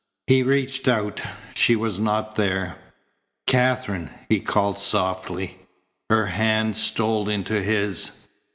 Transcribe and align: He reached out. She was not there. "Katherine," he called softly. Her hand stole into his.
He 0.25 0.41
reached 0.41 0.87
out. 0.87 1.21
She 1.53 1.75
was 1.75 1.99
not 1.99 2.33
there. 2.33 2.75
"Katherine," 3.45 4.09
he 4.29 4.39
called 4.39 4.79
softly. 4.79 5.59
Her 6.09 6.25
hand 6.25 6.75
stole 6.75 7.29
into 7.29 7.61
his. 7.61 8.11